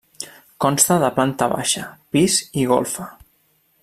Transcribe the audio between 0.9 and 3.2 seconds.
de planta baixa, pis i golfa.